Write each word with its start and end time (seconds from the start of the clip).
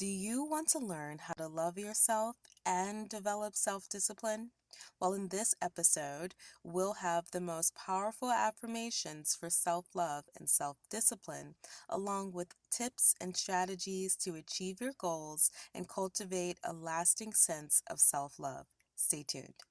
Do 0.00 0.06
you 0.06 0.42
want 0.42 0.66
to 0.70 0.80
learn 0.80 1.18
how 1.18 1.34
to 1.34 1.46
love 1.46 1.78
yourself 1.78 2.34
and 2.66 3.08
develop 3.08 3.54
self 3.54 3.88
discipline? 3.88 4.50
Well, 4.98 5.12
in 5.12 5.28
this 5.28 5.54
episode, 5.62 6.34
we'll 6.64 6.94
have 6.94 7.30
the 7.30 7.40
most 7.40 7.76
powerful 7.76 8.32
affirmations 8.32 9.36
for 9.36 9.48
self 9.48 9.86
love 9.94 10.24
and 10.36 10.50
self 10.50 10.78
discipline, 10.90 11.54
along 11.88 12.32
with 12.32 12.56
tips 12.70 13.14
and 13.20 13.36
strategies 13.36 14.16
to 14.24 14.34
achieve 14.34 14.80
your 14.80 14.94
goals 14.98 15.52
and 15.72 15.88
cultivate 15.88 16.58
a 16.64 16.72
lasting 16.72 17.32
sense 17.34 17.80
of 17.86 18.00
self 18.00 18.40
love. 18.40 18.66
Stay 18.96 19.22
tuned. 19.22 19.62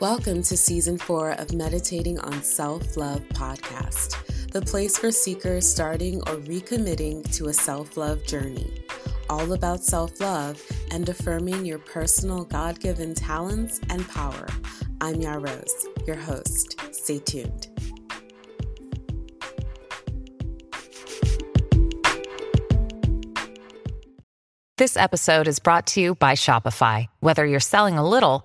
Welcome 0.00 0.44
to 0.44 0.56
season 0.56 0.96
four 0.96 1.32
of 1.32 1.52
Meditating 1.52 2.20
on 2.20 2.40
Self 2.44 2.96
Love 2.96 3.20
podcast, 3.30 4.46
the 4.52 4.62
place 4.62 4.96
for 4.96 5.10
seekers 5.10 5.68
starting 5.68 6.20
or 6.20 6.36
recommitting 6.36 7.28
to 7.36 7.48
a 7.48 7.52
self 7.52 7.96
love 7.96 8.22
journey. 8.24 8.80
All 9.28 9.54
about 9.54 9.82
self 9.82 10.20
love 10.20 10.62
and 10.92 11.08
affirming 11.08 11.66
your 11.66 11.80
personal 11.80 12.44
God 12.44 12.78
given 12.78 13.12
talents 13.12 13.80
and 13.90 14.08
power. 14.08 14.46
I'm 15.00 15.20
Ya 15.20 15.34
Rose, 15.34 15.88
your 16.06 16.14
host. 16.14 16.80
Stay 16.92 17.18
tuned. 17.18 17.66
This 24.76 24.96
episode 24.96 25.48
is 25.48 25.58
brought 25.58 25.88
to 25.88 26.00
you 26.00 26.14
by 26.14 26.34
Shopify. 26.34 27.08
Whether 27.18 27.44
you're 27.44 27.58
selling 27.58 27.98
a 27.98 28.08
little 28.08 28.44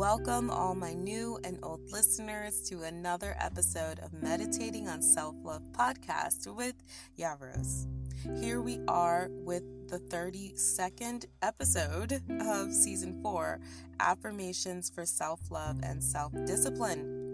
Welcome, 0.00 0.48
all 0.48 0.74
my 0.74 0.94
new 0.94 1.38
and 1.44 1.58
old 1.62 1.92
listeners, 1.92 2.62
to 2.70 2.84
another 2.84 3.36
episode 3.38 3.98
of 3.98 4.14
Meditating 4.14 4.88
on 4.88 5.02
Self 5.02 5.34
Love 5.44 5.60
podcast 5.72 6.46
with 6.56 6.74
Ya 7.16 7.34
Rose. 7.38 7.86
Here 8.40 8.62
we 8.62 8.80
are 8.88 9.28
with 9.30 9.62
the 9.90 9.98
32nd 9.98 11.26
episode 11.42 12.22
of 12.40 12.72
season 12.72 13.20
four 13.20 13.60
Affirmations 14.00 14.88
for 14.88 15.04
Self 15.04 15.50
Love 15.50 15.80
and 15.82 16.02
Self 16.02 16.32
Discipline. 16.46 17.29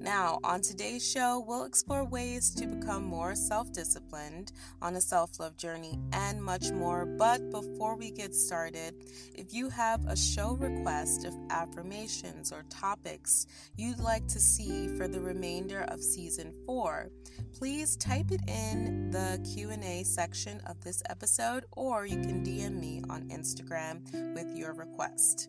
Now, 0.00 0.38
on 0.44 0.60
today's 0.60 1.08
show, 1.08 1.44
we'll 1.46 1.64
explore 1.64 2.04
ways 2.04 2.50
to 2.54 2.66
become 2.66 3.04
more 3.04 3.34
self 3.34 3.72
disciplined 3.72 4.52
on 4.80 4.94
a 4.94 5.00
self 5.00 5.38
love 5.40 5.56
journey 5.56 5.98
and 6.12 6.42
much 6.42 6.70
more. 6.70 7.04
But 7.04 7.50
before 7.50 7.96
we 7.96 8.10
get 8.10 8.34
started, 8.34 8.94
if 9.34 9.52
you 9.52 9.68
have 9.70 10.06
a 10.06 10.16
show 10.16 10.54
request 10.54 11.24
of 11.24 11.34
affirmations 11.50 12.52
or 12.52 12.64
topics 12.70 13.46
you'd 13.76 13.98
like 13.98 14.26
to 14.28 14.40
see 14.40 14.88
for 14.96 15.08
the 15.08 15.20
remainder 15.20 15.82
of 15.88 16.02
season 16.02 16.52
4, 16.66 17.10
please 17.52 17.96
type 17.96 18.30
it 18.30 18.40
in 18.48 19.10
the 19.10 19.40
Q&A 19.54 20.04
section 20.04 20.60
of 20.66 20.80
this 20.82 21.02
episode 21.08 21.64
or 21.72 22.06
you 22.06 22.16
can 22.16 22.44
DM 22.44 22.78
me 22.80 23.02
on 23.08 23.28
Instagram 23.28 24.02
with 24.34 24.56
your 24.56 24.74
request. 24.74 25.48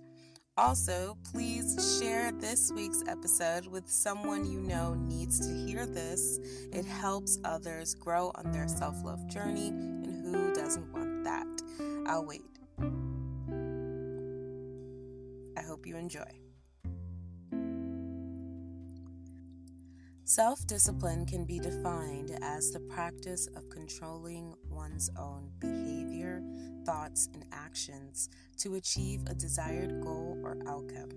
Also, 0.59 1.17
please 1.31 1.97
share 2.01 2.33
this 2.33 2.69
week's 2.75 3.01
episode 3.07 3.65
with 3.65 3.89
someone 3.89 4.45
you 4.45 4.59
know 4.59 4.93
needs 4.93 5.39
to 5.39 5.53
hear 5.65 5.85
this. 5.85 6.37
It 6.73 6.83
helps 6.83 7.39
others 7.45 7.95
grow 7.95 8.33
on 8.35 8.51
their 8.51 8.67
self 8.67 9.01
love 9.01 9.25
journey, 9.29 9.69
and 9.69 10.21
who 10.21 10.53
doesn't 10.53 10.91
want 10.91 11.23
that? 11.23 11.47
I'll 12.05 12.25
wait. 12.25 12.43
I 15.57 15.61
hope 15.61 15.87
you 15.87 15.95
enjoy. 15.95 16.48
Self 20.29 20.67
discipline 20.67 21.25
can 21.25 21.43
be 21.43 21.57
defined 21.57 22.37
as 22.43 22.69
the 22.69 22.79
practice 22.81 23.47
of 23.55 23.67
controlling 23.71 24.53
one's 24.69 25.09
own 25.17 25.49
behavior, 25.57 26.43
thoughts, 26.85 27.29
and 27.33 27.43
actions 27.51 28.29
to 28.57 28.75
achieve 28.75 29.23
a 29.25 29.33
desired 29.33 30.03
goal 30.03 30.37
or 30.43 30.55
outcome. 30.67 31.09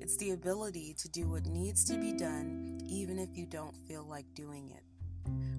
It's 0.00 0.16
the 0.16 0.30
ability 0.30 0.94
to 0.96 1.10
do 1.10 1.28
what 1.28 1.44
needs 1.44 1.84
to 1.90 1.98
be 1.98 2.14
done 2.14 2.80
even 2.88 3.18
if 3.18 3.36
you 3.36 3.44
don't 3.44 3.76
feel 3.86 4.06
like 4.08 4.24
doing 4.34 4.70
it. 4.70 4.82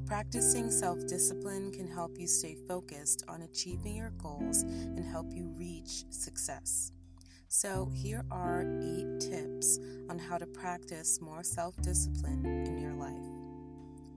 Practicing 0.07 0.71
self 0.71 1.05
discipline 1.05 1.71
can 1.71 1.87
help 1.87 2.17
you 2.17 2.25
stay 2.25 2.57
focused 2.67 3.23
on 3.27 3.43
achieving 3.43 3.97
your 3.97 4.13
goals 4.17 4.63
and 4.63 5.05
help 5.05 5.27
you 5.29 5.53
reach 5.55 6.05
success. 6.09 6.91
So, 7.51 7.89
here 7.95 8.23
are 8.29 8.61
eight 8.79 9.19
tips 9.19 9.79
on 10.07 10.19
how 10.19 10.37
to 10.37 10.45
practice 10.45 11.19
more 11.19 11.41
self 11.41 11.75
discipline 11.81 12.45
in 12.45 12.77
your 12.77 12.93
life. 12.93 13.17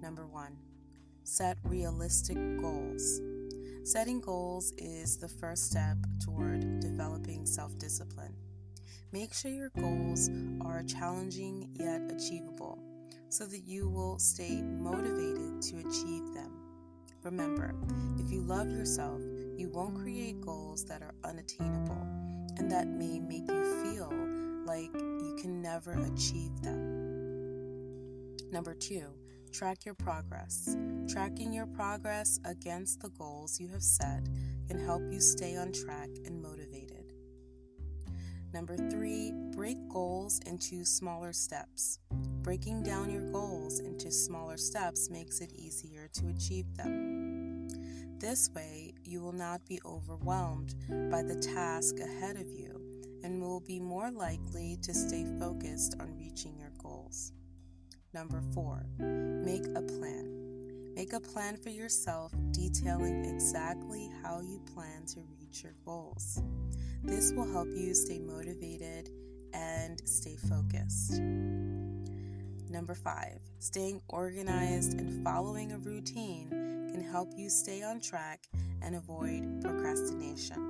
Number 0.03 0.26
one, 0.26 0.59
set 1.25 1.56
realistic 1.65 2.37
goals. 2.60 3.22
Setting 3.84 4.20
goals 4.20 4.75
is 4.76 5.16
the 5.16 5.31
first 5.31 5.70
step 5.70 5.97
toward 6.22 6.81
developing 6.81 7.47
self 7.47 7.78
discipline. 7.78 8.34
Make 9.12 9.32
sure 9.32 9.50
your 9.50 9.72
goals 9.81 10.28
are 10.60 10.82
challenging 10.82 11.70
yet 11.72 12.03
achievable 12.14 12.84
so 13.31 13.47
that 13.47 13.66
you 13.66 13.88
will 13.88 14.19
stay 14.19 14.60
motivated 14.60 15.62
to 15.62 15.78
achieve 15.78 16.34
them. 16.34 16.53
Remember, 17.22 17.75
if 18.19 18.31
you 18.31 18.43
love 18.43 18.70
yourself, 18.70 19.22
you 19.56 19.70
won't 19.70 19.99
create 19.99 20.43
goals 20.43 20.84
that 20.84 21.00
are 21.00 21.14
unattainable 21.25 22.22
and 22.56 22.70
that 22.70 22.88
may 22.88 23.18
make 23.20 23.48
you 23.48 23.82
feel 23.84 24.12
like 24.66 24.92
you 24.94 25.36
can 25.40 25.60
never 25.62 25.92
achieve 25.92 26.60
them. 26.62 27.02
Number 28.50 28.74
two, 28.74 29.06
track 29.50 29.84
your 29.84 29.94
progress. 29.94 30.76
Tracking 31.08 31.52
your 31.52 31.66
progress 31.66 32.38
against 32.44 33.00
the 33.00 33.10
goals 33.10 33.58
you 33.58 33.68
have 33.68 33.82
set 33.82 34.28
can 34.68 34.78
help 34.78 35.02
you 35.10 35.20
stay 35.20 35.56
on 35.56 35.72
track 35.72 36.08
and 36.24 36.40
motivated. 36.40 37.12
Number 38.52 38.76
three, 38.76 39.32
break 39.56 39.78
goals 39.88 40.38
into 40.46 40.84
smaller 40.84 41.32
steps. 41.32 41.98
Breaking 42.42 42.82
down 42.82 43.10
your 43.10 43.30
goals 43.32 43.80
into 43.80 44.10
smaller 44.10 44.58
steps 44.58 45.08
makes 45.08 45.40
it 45.40 45.52
easier 45.54 46.08
to 46.12 46.28
achieve 46.28 46.76
them. 46.76 47.69
This 48.19 48.50
way, 48.54 48.91
you 49.06 49.20
will 49.20 49.32
not 49.32 49.64
be 49.66 49.80
overwhelmed 49.84 50.74
by 51.10 51.22
the 51.22 51.36
task 51.36 51.98
ahead 51.98 52.36
of 52.36 52.50
you 52.50 52.80
and 53.22 53.40
will 53.40 53.60
be 53.60 53.78
more 53.78 54.10
likely 54.10 54.78
to 54.82 54.92
stay 54.92 55.24
focused 55.38 55.94
on 56.00 56.16
reaching 56.16 56.58
your 56.58 56.72
goals. 56.82 57.32
Number 58.12 58.42
four, 58.52 58.84
make 58.98 59.64
a 59.74 59.82
plan. 59.82 60.94
Make 60.94 61.14
a 61.14 61.20
plan 61.20 61.56
for 61.56 61.70
yourself 61.70 62.32
detailing 62.50 63.24
exactly 63.24 64.10
how 64.22 64.40
you 64.40 64.60
plan 64.74 65.06
to 65.14 65.20
reach 65.30 65.62
your 65.62 65.74
goals. 65.84 66.42
This 67.02 67.32
will 67.32 67.50
help 67.50 67.69
you 67.69 67.94
stay 67.94 68.19
motivated 68.19 69.10
and 69.54 70.00
stay 70.06 70.36
focused. 70.36 71.20
Number 72.69 72.94
five, 72.94 73.40
staying 73.58 74.02
organized 74.08 74.98
and 74.98 75.25
following 75.25 75.72
a 75.72 75.78
routine 75.78 76.48
can 76.50 77.02
help 77.02 77.32
you 77.37 77.48
stay 77.48 77.82
on 77.82 78.00
track 78.00 78.48
and 78.82 78.96
avoid 78.96 79.62
procrastination. 79.62 80.69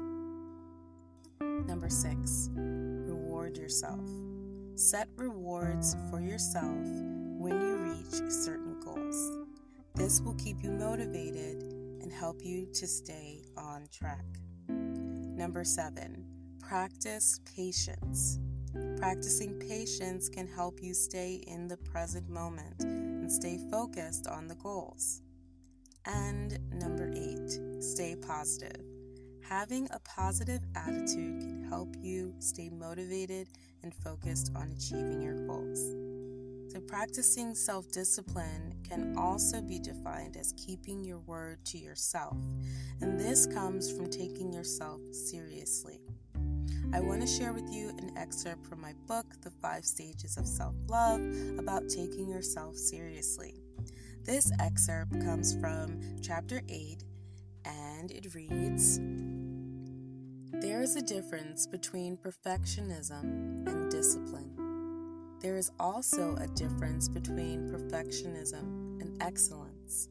Number 1.66 1.88
six, 1.88 2.50
reward 2.54 3.56
yourself. 3.56 4.08
Set 4.74 5.08
rewards 5.16 5.96
for 6.10 6.20
yourself 6.20 6.64
when 7.38 7.60
you 7.60 7.76
reach 7.76 8.30
certain 8.30 8.78
goals. 8.80 9.46
This 9.94 10.20
will 10.20 10.34
keep 10.34 10.62
you 10.62 10.70
motivated 10.70 11.62
and 12.00 12.12
help 12.12 12.44
you 12.44 12.66
to 12.74 12.86
stay 12.86 13.42
on 13.56 13.86
track. 13.92 14.24
Number 14.68 15.64
seven, 15.64 16.24
practice 16.60 17.40
patience. 17.56 18.38
Practicing 18.96 19.58
patience 19.58 20.28
can 20.28 20.46
help 20.46 20.80
you 20.82 20.94
stay 20.94 21.42
in 21.46 21.68
the 21.68 21.76
present 21.76 22.28
moment 22.28 22.82
and 22.82 23.30
stay 23.30 23.58
focused 23.70 24.26
on 24.26 24.48
the 24.48 24.54
goals. 24.54 25.22
And 26.06 26.58
number 26.72 27.12
eight, 27.14 27.82
stay 27.82 28.16
positive. 28.16 28.82
Having 29.42 29.88
a 29.90 29.98
positive 30.00 30.60
attitude 30.74 31.40
can 31.40 31.66
help 31.68 31.94
you 32.00 32.34
stay 32.38 32.70
motivated 32.70 33.48
and 33.82 33.94
focused 33.94 34.50
on 34.56 34.70
achieving 34.70 35.20
your 35.20 35.46
goals. 35.46 35.80
So, 36.72 36.80
practicing 36.80 37.54
self 37.54 37.90
discipline 37.92 38.74
can 38.88 39.14
also 39.18 39.60
be 39.60 39.78
defined 39.78 40.38
as 40.38 40.54
keeping 40.56 41.04
your 41.04 41.18
word 41.18 41.62
to 41.66 41.78
yourself, 41.78 42.38
and 43.02 43.20
this 43.20 43.46
comes 43.46 43.92
from 43.92 44.08
taking 44.08 44.52
yourself 44.52 45.00
seriously. 45.12 46.00
I 46.94 47.00
want 47.00 47.20
to 47.22 47.26
share 47.26 47.52
with 47.52 47.70
you 47.70 47.90
an 47.98 48.12
excerpt 48.16 48.66
from 48.66 48.80
my 48.80 48.92
book, 49.06 49.26
The 49.42 49.50
Five 49.50 49.84
Stages 49.84 50.36
of 50.36 50.46
Self 50.46 50.74
Love, 50.88 51.20
about 51.58 51.88
taking 51.88 52.28
yourself 52.28 52.76
seriously. 52.76 53.61
This 54.24 54.52
excerpt 54.60 55.20
comes 55.20 55.52
from 55.56 55.98
chapter 56.22 56.62
8, 56.68 57.02
and 57.64 58.08
it 58.12 58.32
reads 58.36 59.00
There 60.60 60.80
is 60.80 60.94
a 60.94 61.02
difference 61.02 61.66
between 61.66 62.16
perfectionism 62.16 63.66
and 63.66 63.90
discipline. 63.90 64.54
There 65.40 65.56
is 65.56 65.72
also 65.80 66.36
a 66.36 66.46
difference 66.46 67.08
between 67.08 67.68
perfectionism 67.68 69.00
and 69.00 69.20
excellence. 69.20 70.08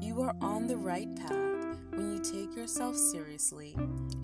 You 0.00 0.20
are 0.22 0.34
on 0.40 0.66
the 0.66 0.76
right 0.76 1.14
path 1.14 1.78
when 1.90 2.12
you 2.12 2.18
take 2.18 2.56
yourself 2.56 2.96
seriously 2.96 3.74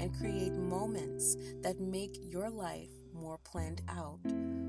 and 0.01 0.19
create 0.19 0.53
moments 0.53 1.37
that 1.63 1.79
make 1.79 2.19
your 2.21 2.51
life 2.51 2.91
more 3.15 3.39
planned 3.45 3.83
out, 3.89 4.19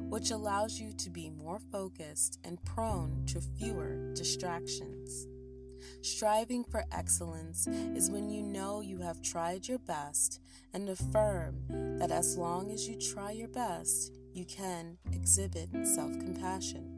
which 0.09 0.31
allows 0.31 0.79
you 0.79 0.93
to 0.93 1.09
be 1.09 1.29
more 1.29 1.59
focused 1.71 2.39
and 2.43 2.63
prone 2.63 3.25
to 3.27 3.41
fewer 3.41 4.13
distractions. 4.13 5.27
Striving 6.01 6.63
for 6.63 6.85
excellence 6.91 7.67
is 7.67 8.09
when 8.09 8.29
you 8.29 8.41
know 8.41 8.81
you 8.81 8.99
have 8.99 9.21
tried 9.21 9.67
your 9.67 9.79
best 9.79 10.39
and 10.73 10.89
affirm 10.89 11.55
that 11.99 12.11
as 12.11 12.37
long 12.37 12.71
as 12.71 12.87
you 12.87 12.95
try 12.99 13.31
your 13.31 13.47
best, 13.47 14.13
you 14.33 14.45
can 14.45 14.97
exhibit 15.11 15.69
self 15.83 16.11
compassion. 16.19 16.93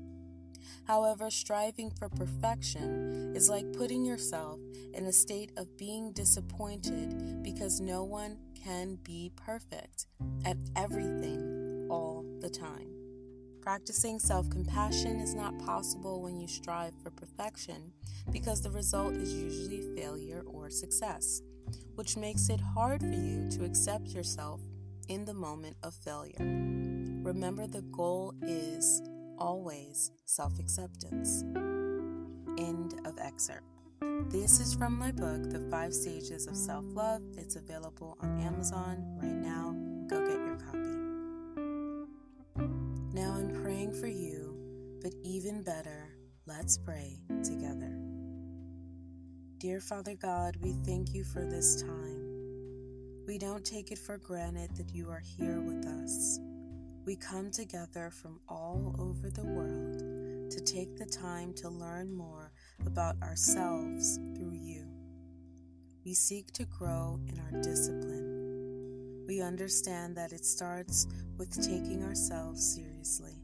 However, 0.85 1.29
striving 1.29 1.91
for 1.91 2.09
perfection 2.09 3.33
is 3.35 3.49
like 3.49 3.73
putting 3.73 4.05
yourself 4.05 4.59
in 4.93 5.05
a 5.05 5.13
state 5.13 5.51
of 5.55 5.77
being 5.77 6.11
disappointed 6.13 7.43
because 7.43 7.79
no 7.79 8.03
one 8.03 8.37
can 8.63 8.97
be 9.03 9.31
perfect 9.35 10.07
at 10.45 10.57
everything 10.75 11.87
all 11.89 12.25
the 12.41 12.49
time. 12.49 12.98
Practicing 13.61 14.19
self 14.19 14.49
compassion 14.49 15.19
is 15.19 15.35
not 15.35 15.57
possible 15.59 16.21
when 16.21 16.39
you 16.39 16.47
strive 16.47 16.93
for 17.03 17.11
perfection 17.11 17.91
because 18.31 18.61
the 18.61 18.71
result 18.71 19.13
is 19.13 19.33
usually 19.33 19.83
failure 19.95 20.43
or 20.45 20.69
success, 20.69 21.41
which 21.95 22.17
makes 22.17 22.49
it 22.49 22.61
hard 22.61 23.01
for 23.01 23.13
you 23.13 23.49
to 23.51 23.65
accept 23.65 24.07
yourself 24.07 24.61
in 25.09 25.25
the 25.25 25.33
moment 25.33 25.75
of 25.83 25.93
failure. 25.93 26.37
Remember, 26.39 27.67
the 27.67 27.81
goal 27.91 28.33
is 28.41 29.01
always 29.37 30.11
self 30.25 30.57
acceptance. 30.59 31.43
End 32.57 32.99
of 33.05 33.17
excerpt. 33.19 33.65
This 34.29 34.59
is 34.59 34.73
from 34.73 34.97
my 34.97 35.11
book, 35.11 35.49
The 35.49 35.67
Five 35.69 35.93
Stages 35.93 36.47
of 36.47 36.55
Self 36.55 36.85
Love. 36.87 37.21
It's 37.37 37.55
available 37.55 38.17
on 38.21 38.39
Amazon 38.39 39.17
right 39.21 39.31
now. 39.31 39.78
Praying 43.79 44.01
for 44.01 44.07
you, 44.07 44.57
but 45.01 45.13
even 45.23 45.63
better, 45.63 46.09
let's 46.45 46.77
pray 46.77 47.17
together. 47.45 47.97
Dear 49.57 49.79
Father 49.79 50.15
God, 50.15 50.57
we 50.59 50.73
thank 50.85 51.13
you 51.13 51.23
for 51.23 51.45
this 51.45 51.81
time. 51.81 53.23
We 53.25 53.37
don't 53.37 53.63
take 53.63 53.91
it 53.91 53.97
for 53.97 54.17
granted 54.17 54.75
that 54.75 54.93
you 54.93 55.09
are 55.09 55.23
here 55.23 55.61
with 55.61 55.85
us. 55.85 56.41
We 57.05 57.15
come 57.15 57.51
together 57.51 58.11
from 58.11 58.41
all 58.49 58.97
over 58.99 59.29
the 59.29 59.45
world 59.45 60.51
to 60.51 60.59
take 60.59 60.97
the 60.97 61.05
time 61.05 61.53
to 61.53 61.69
learn 61.69 62.13
more 62.13 62.51
about 62.85 63.15
ourselves 63.21 64.19
through 64.35 64.57
you. 64.59 64.89
We 66.03 66.15
seek 66.15 66.51
to 66.53 66.65
grow 66.65 67.17
in 67.29 67.39
our 67.39 67.61
discipline. 67.61 69.25
We 69.25 69.41
understand 69.41 70.17
that 70.17 70.33
it 70.33 70.43
starts 70.43 71.07
with 71.37 71.55
taking 71.65 72.03
ourselves 72.03 72.75
seriously. 72.75 73.38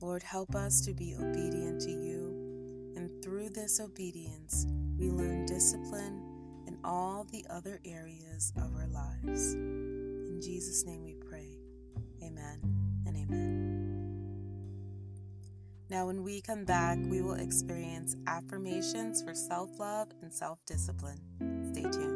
Lord, 0.00 0.22
help 0.22 0.54
us 0.54 0.80
to 0.82 0.92
be 0.92 1.14
obedient 1.14 1.80
to 1.82 1.90
you, 1.90 2.92
and 2.96 3.10
through 3.22 3.50
this 3.50 3.80
obedience, 3.80 4.66
we 4.98 5.10
learn 5.10 5.46
discipline 5.46 6.22
in 6.66 6.78
all 6.84 7.24
the 7.24 7.44
other 7.48 7.80
areas 7.84 8.52
of 8.56 8.74
our 8.74 8.86
lives. 8.88 9.54
In 9.54 10.40
Jesus' 10.42 10.84
name 10.84 11.02
we 11.02 11.14
pray. 11.14 11.56
Amen 12.22 12.60
and 13.06 13.16
amen. 13.16 13.66
Now, 15.88 16.06
when 16.06 16.22
we 16.24 16.40
come 16.40 16.64
back, 16.64 16.98
we 17.00 17.22
will 17.22 17.34
experience 17.34 18.16
affirmations 18.26 19.22
for 19.22 19.34
self 19.34 19.78
love 19.78 20.08
and 20.20 20.32
self 20.32 20.58
discipline. 20.66 21.20
Stay 21.72 21.82
tuned. 21.82 22.15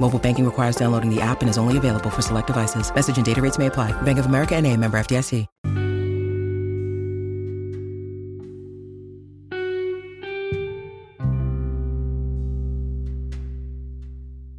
Mobile 0.00 0.18
banking 0.18 0.46
requires 0.46 0.76
downloading 0.76 1.14
the 1.14 1.20
app 1.20 1.42
and 1.42 1.50
is 1.50 1.58
only 1.58 1.76
available 1.76 2.10
for 2.10 2.22
select 2.22 2.46
devices. 2.46 2.92
Message 2.94 3.18
and 3.18 3.26
data 3.26 3.40
rates 3.42 3.58
may 3.58 3.66
apply. 3.66 3.92
Bank 4.02 4.18
of 4.18 4.26
America 4.26 4.56
and 4.56 4.66
a 4.66 4.76
member 4.76 4.98
FDIC. 4.98 5.46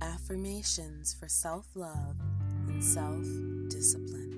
Affirmations 0.02 1.16
for 1.20 1.28
self 1.28 1.66
love 1.76 2.16
and 2.68 2.84
self 2.84 3.26
discipline. 3.70 4.38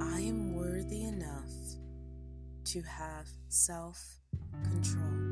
I 0.00 0.20
am 0.20 0.54
worthy 0.54 1.02
enough 1.04 1.52
to 2.64 2.80
have 2.80 3.28
self 3.48 4.16
control. 4.64 5.23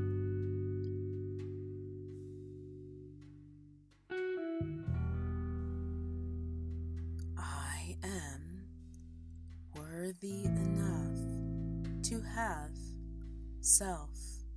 Self 13.72 14.10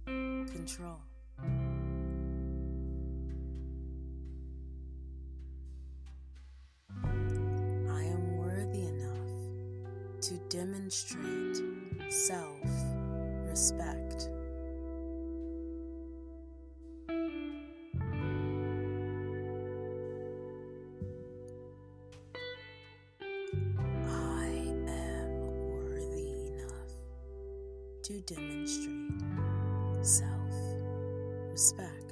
control. 0.05 0.99
I 7.01 8.03
am 8.03 8.35
worthy 8.35 8.81
enough 8.81 10.19
to 10.19 10.33
demonstrate 10.49 11.63
self 12.09 12.59
respect. 13.47 14.34
To 28.05 28.21
demonstrate 28.21 30.05
self 30.05 30.29
respect. 31.51 32.04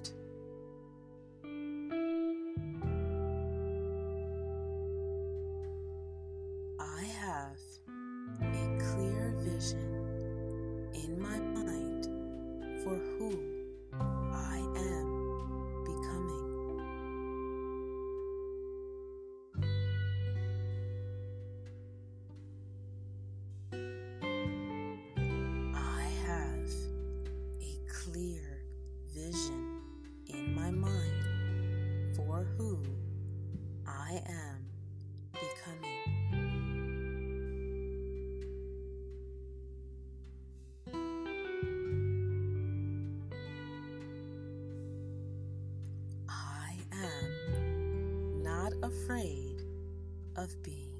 of 50.43 50.61
being 50.61 50.91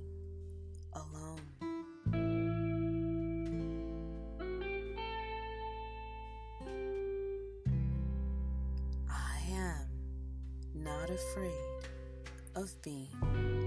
alone. 0.94 1.42
I 9.10 9.38
am 9.52 9.88
not 10.74 11.10
afraid 11.10 11.52
of 12.56 12.72
being 12.84 13.63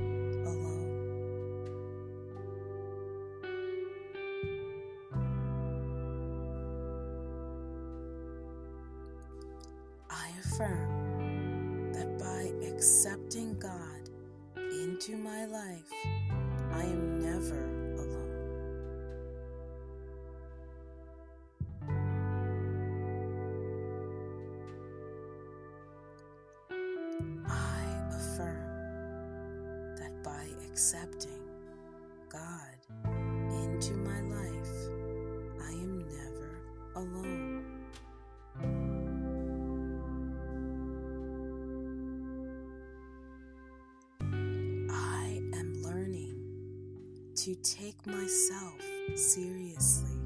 to 47.47 47.55
take 47.63 48.05
myself 48.09 48.83
seriously. 49.15 50.26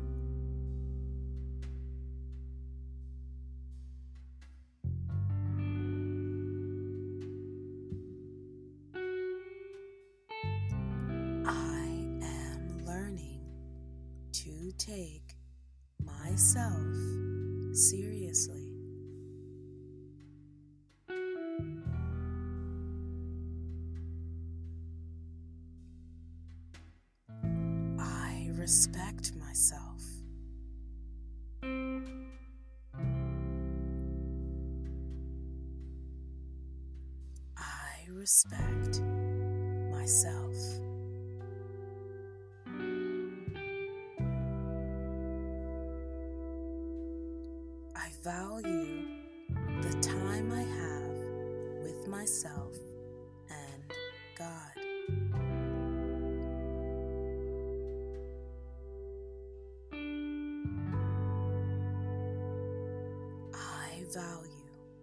value 64.13 64.51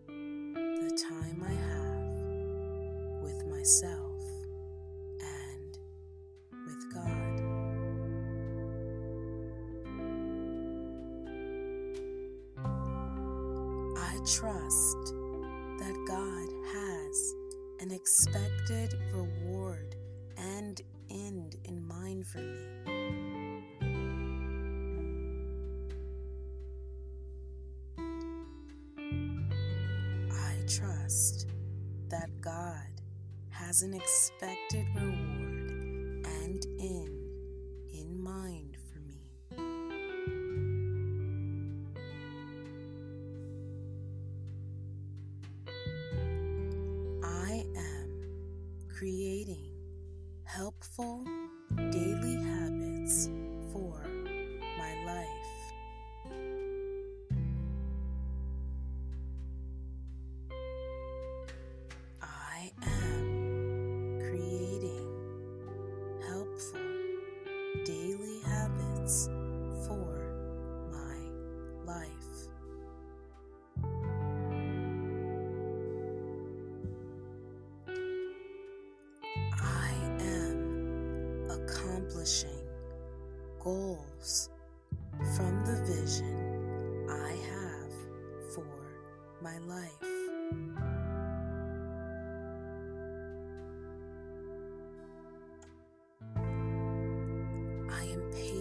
the 0.08 1.06
time 1.10 1.42
I 1.42 1.54
have 1.54 3.24
with 3.24 3.48
myself 3.48 4.22
and 5.22 5.78
with 6.66 6.94
God. 6.94 7.42
I 13.98 14.18
trust 14.26 15.14
that 15.80 15.96
God 16.06 16.50
has 16.74 17.34
an 17.80 17.92
expected 17.92 19.00
reward 19.14 19.96
and 20.38 20.82
end 21.10 21.56
in 21.64 21.88
mind 21.88 22.28
for 22.28 22.40
me. 22.40 22.67
was 33.78 33.84
an 33.84 33.94
experience 33.94 34.37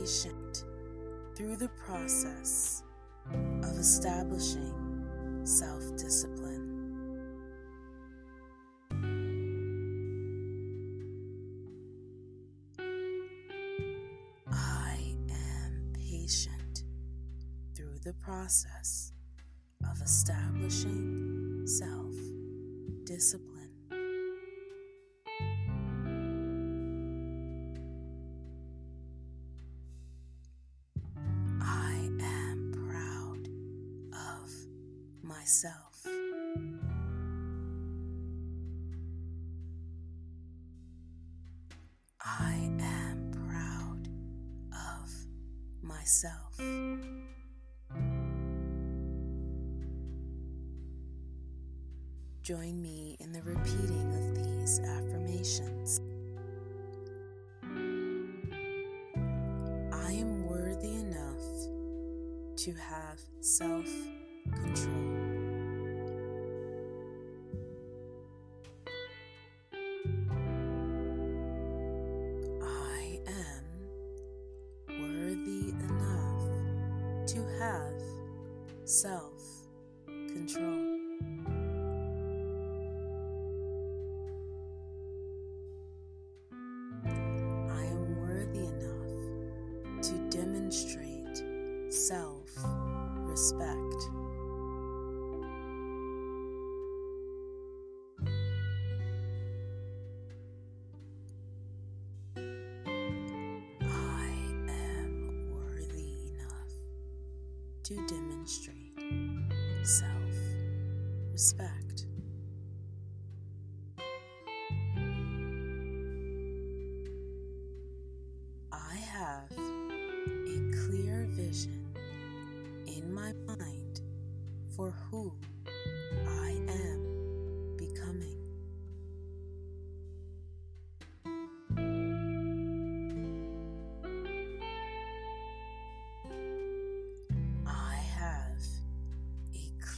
patient 0.06 0.62
through 1.34 1.56
the 1.56 1.68
process 1.70 2.84
of 3.64 3.76
establishing 3.76 5.42
self 5.42 5.82
discipline. 5.96 6.62
I 14.48 15.16
am 15.28 15.92
patient 15.94 16.84
through 17.76 17.98
the 18.04 18.14
process 18.22 19.12
of 19.90 20.00
establishing 20.00 21.64
self 21.66 22.14
discipline. 23.02 23.55
So, 78.86 79.32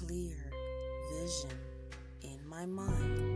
clear 0.08 0.50
vision 1.12 1.50
in 2.22 2.38
my 2.48 2.64
mind. 2.64 3.27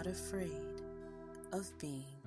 not 0.00 0.06
afraid 0.06 0.80
of 1.52 1.66
being. 1.78 2.19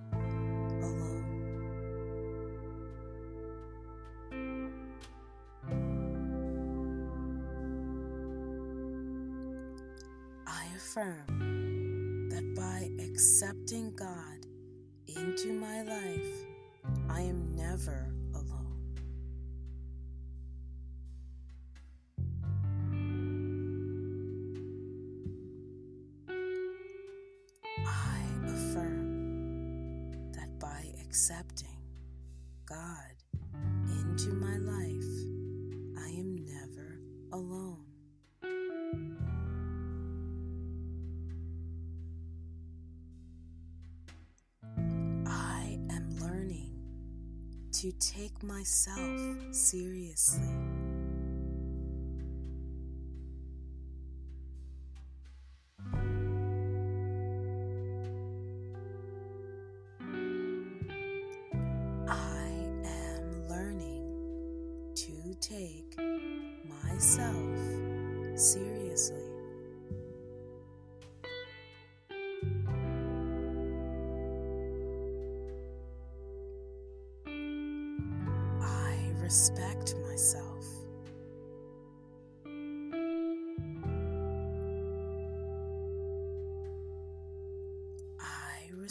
accepting 31.14 31.78
God 32.66 33.14
into 33.88 34.34
my 34.34 34.58
life, 34.58 35.14
I 35.96 36.10
am 36.10 36.44
never 36.44 36.98
alone. 37.32 37.86
I 45.28 45.78
am 45.92 46.18
learning 46.20 46.74
to 47.74 47.92
take 48.00 48.42
myself 48.42 49.54
seriously. 49.54 50.73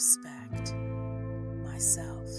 respect 0.03 0.73
myself. 1.63 2.29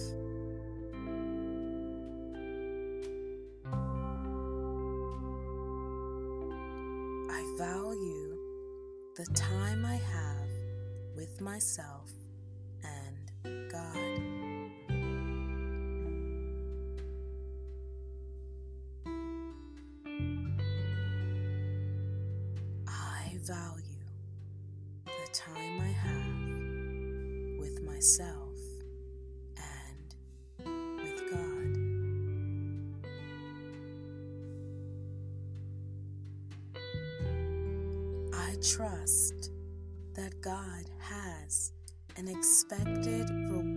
I 7.31 7.55
value 7.57 8.37
the 9.16 9.24
time 9.33 9.87
I 9.87 9.94
have 9.96 10.50
with 11.16 11.40
myself 11.40 12.12
and 12.83 13.70
God. 13.72 13.96
I 22.87 23.38
value 23.40 23.93
myself 28.04 28.58
and 29.56 30.14
with 31.02 31.20
God. 31.30 31.72
I 38.34 38.56
trust 38.60 39.52
that 40.12 40.38
God 40.42 40.84
has 40.98 41.72
an 42.18 42.28
expected 42.28 43.30
reward 43.30 43.73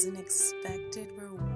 was 0.00 0.06
an 0.06 0.16
expected 0.16 1.08
reward. 1.18 1.49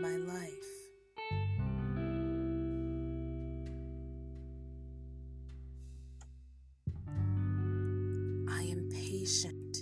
my 0.00 0.16
life. 0.16 0.52
I 8.48 8.62
am 8.62 8.88
patient 8.92 9.78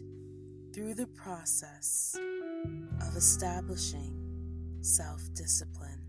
through 0.73 0.95
the 0.95 1.07
process 1.09 2.17
of 3.01 3.17
establishing 3.17 4.79
self 4.83 5.23
discipline. 5.35 6.01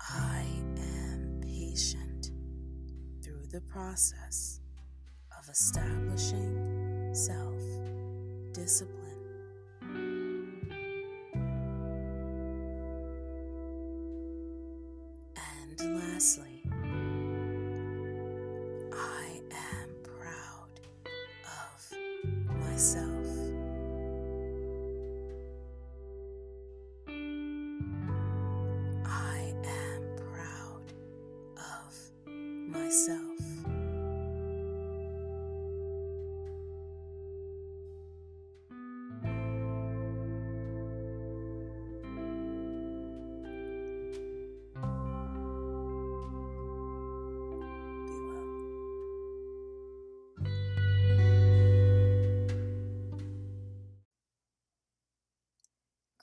I 0.00 0.44
am 0.78 1.40
patient 1.42 2.30
through 3.22 3.46
the 3.50 3.60
process 3.62 4.60
establishing 5.54 7.14
self 7.14 7.62
discipline. 8.52 9.03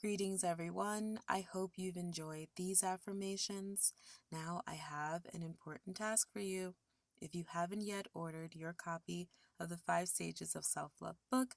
Greetings, 0.02 0.42
everyone. 0.42 1.20
I 1.28 1.46
hope 1.52 1.74
you've 1.76 1.96
enjoyed 1.96 2.48
these 2.56 2.82
affirmations. 2.82 3.92
Now, 4.32 4.62
I 4.66 4.74
have 4.74 5.26
an 5.32 5.44
important 5.44 5.96
task 5.96 6.26
for 6.32 6.40
you. 6.40 6.74
If 7.20 7.36
you 7.36 7.44
haven't 7.48 7.82
yet 7.82 8.08
ordered 8.12 8.56
your 8.56 8.72
copy 8.72 9.28
of 9.60 9.68
the 9.68 9.76
Five 9.76 10.08
Stages 10.08 10.56
of 10.56 10.64
Self 10.64 10.94
Love 11.00 11.18
book, 11.30 11.54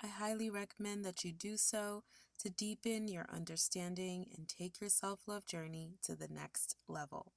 I 0.00 0.06
highly 0.06 0.48
recommend 0.48 1.04
that 1.04 1.24
you 1.24 1.32
do 1.32 1.56
so 1.56 2.04
to 2.38 2.48
deepen 2.48 3.08
your 3.08 3.26
understanding 3.34 4.26
and 4.36 4.48
take 4.48 4.80
your 4.80 4.90
self 4.90 5.26
love 5.26 5.44
journey 5.44 5.96
to 6.04 6.14
the 6.14 6.28
next 6.28 6.76
level. 6.86 7.32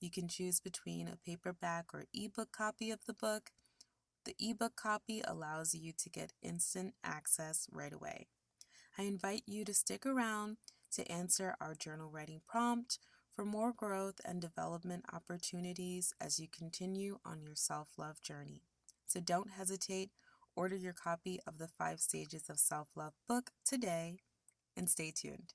You 0.00 0.10
can 0.10 0.26
choose 0.26 0.58
between 0.58 1.06
a 1.06 1.18
paperback 1.24 1.94
or 1.94 2.06
ebook 2.12 2.50
copy 2.50 2.90
of 2.90 3.04
the 3.06 3.14
book. 3.14 3.50
The 4.24 4.34
ebook 4.40 4.74
copy 4.74 5.22
allows 5.24 5.72
you 5.72 5.92
to 5.96 6.10
get 6.10 6.32
instant 6.42 6.94
access 7.04 7.68
right 7.70 7.92
away. 7.92 8.26
I 8.98 9.02
invite 9.02 9.42
you 9.46 9.64
to 9.64 9.74
stick 9.74 10.04
around 10.04 10.56
to 10.92 11.10
answer 11.10 11.54
our 11.60 11.74
journal 11.74 12.10
writing 12.10 12.40
prompt 12.46 12.98
for 13.34 13.44
more 13.44 13.72
growth 13.72 14.20
and 14.24 14.40
development 14.40 15.04
opportunities 15.12 16.12
as 16.20 16.38
you 16.38 16.48
continue 16.48 17.18
on 17.24 17.40
your 17.42 17.54
self 17.54 17.90
love 17.96 18.20
journey. 18.22 18.62
So 19.06 19.20
don't 19.20 19.50
hesitate, 19.50 20.10
order 20.56 20.76
your 20.76 20.92
copy 20.92 21.40
of 21.46 21.58
the 21.58 21.68
Five 21.68 22.00
Stages 22.00 22.50
of 22.50 22.58
Self 22.58 22.88
Love 22.96 23.14
book 23.28 23.50
today 23.64 24.18
and 24.76 24.90
stay 24.90 25.12
tuned. 25.14 25.54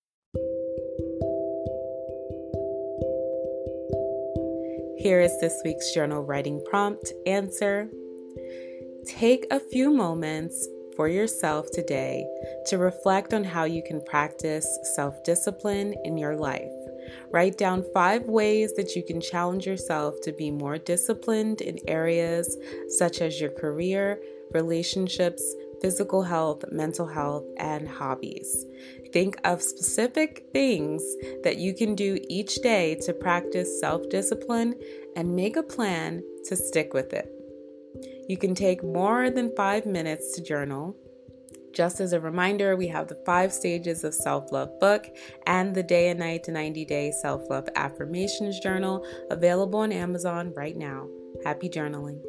Here 5.01 5.19
is 5.19 5.35
this 5.39 5.59
week's 5.65 5.95
journal 5.95 6.21
writing 6.21 6.61
prompt 6.69 7.11
answer. 7.25 7.89
Take 9.07 9.47
a 9.49 9.59
few 9.59 9.91
moments 9.91 10.67
for 10.95 11.07
yourself 11.07 11.65
today 11.73 12.23
to 12.67 12.77
reflect 12.77 13.33
on 13.33 13.43
how 13.43 13.63
you 13.63 13.81
can 13.81 13.99
practice 14.03 14.67
self 14.93 15.23
discipline 15.23 15.95
in 16.03 16.19
your 16.19 16.35
life. 16.35 16.69
Write 17.31 17.57
down 17.57 17.83
five 17.95 18.27
ways 18.27 18.73
that 18.75 18.95
you 18.95 19.03
can 19.03 19.19
challenge 19.19 19.65
yourself 19.65 20.21
to 20.21 20.31
be 20.33 20.51
more 20.51 20.77
disciplined 20.77 21.61
in 21.61 21.79
areas 21.87 22.55
such 22.89 23.21
as 23.21 23.41
your 23.41 23.49
career, 23.49 24.21
relationships, 24.51 25.43
physical 25.81 26.23
health, 26.23 26.63
mental 26.71 27.07
health, 27.07 27.43
and 27.57 27.87
hobbies. 27.87 28.65
Think 29.11 29.37
of 29.43 29.61
specific 29.61 30.45
things 30.53 31.03
that 31.43 31.57
you 31.57 31.73
can 31.73 31.95
do 31.95 32.17
each 32.29 32.55
day 32.61 32.95
to 33.05 33.13
practice 33.13 33.79
self 33.79 34.07
discipline 34.09 34.75
and 35.15 35.35
make 35.35 35.57
a 35.57 35.63
plan 35.63 36.23
to 36.45 36.55
stick 36.55 36.93
with 36.93 37.13
it. 37.13 37.29
You 38.29 38.37
can 38.37 38.55
take 38.55 38.83
more 38.83 39.29
than 39.29 39.55
five 39.55 39.85
minutes 39.85 40.35
to 40.35 40.43
journal. 40.43 40.95
Just 41.73 41.99
as 41.99 42.13
a 42.13 42.19
reminder, 42.19 42.75
we 42.75 42.87
have 42.87 43.07
the 43.07 43.21
five 43.25 43.51
stages 43.53 44.03
of 44.03 44.13
self 44.13 44.51
love 44.51 44.79
book 44.79 45.07
and 45.47 45.73
the 45.73 45.83
day 45.83 46.09
and 46.09 46.19
night 46.19 46.43
to 46.45 46.51
90 46.51 46.85
day 46.85 47.11
self 47.21 47.49
love 47.49 47.67
affirmations 47.75 48.59
journal 48.59 49.05
available 49.29 49.79
on 49.79 49.91
Amazon 49.91 50.53
right 50.55 50.77
now. 50.77 51.07
Happy 51.43 51.69
journaling. 51.69 52.21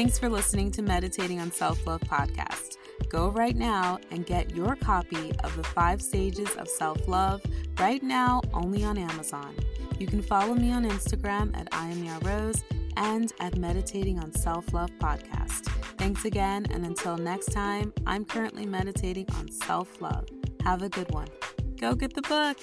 Thanks 0.00 0.18
for 0.18 0.30
listening 0.30 0.70
to 0.70 0.80
Meditating 0.80 1.40
on 1.40 1.52
Self 1.52 1.86
Love 1.86 2.00
podcast. 2.00 2.78
Go 3.10 3.28
right 3.28 3.54
now 3.54 3.98
and 4.10 4.24
get 4.24 4.56
your 4.56 4.74
copy 4.74 5.30
of 5.44 5.54
the 5.58 5.62
five 5.62 6.00
stages 6.00 6.48
of 6.56 6.68
self 6.68 7.06
love 7.06 7.42
right 7.78 8.02
now 8.02 8.40
only 8.54 8.82
on 8.82 8.96
Amazon. 8.96 9.54
You 9.98 10.06
can 10.06 10.22
follow 10.22 10.54
me 10.54 10.72
on 10.72 10.88
Instagram 10.88 11.54
at 11.54 11.68
I 11.72 11.92
Rose 12.22 12.64
and 12.96 13.30
at 13.40 13.58
Meditating 13.58 14.18
on 14.18 14.32
Self 14.32 14.72
Love 14.72 14.90
podcast. 15.00 15.66
Thanks 15.98 16.24
again, 16.24 16.64
and 16.70 16.86
until 16.86 17.18
next 17.18 17.52
time, 17.52 17.92
I'm 18.06 18.24
currently 18.24 18.64
meditating 18.64 19.26
on 19.34 19.50
self 19.50 20.00
love. 20.00 20.26
Have 20.64 20.80
a 20.80 20.88
good 20.88 21.10
one. 21.12 21.28
Go 21.78 21.94
get 21.94 22.14
the 22.14 22.22
book. 22.22 22.56